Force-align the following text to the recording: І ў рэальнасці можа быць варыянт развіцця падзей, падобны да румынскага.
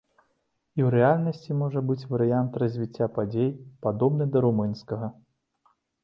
І 0.77 0.83
ў 0.83 0.87
рэальнасці 0.93 1.57
можа 1.57 1.83
быць 1.89 2.05
варыянт 2.13 2.57
развіцця 2.63 3.07
падзей, 3.17 3.51
падобны 3.87 4.23
да 4.37 4.43
румынскага. 4.47 5.11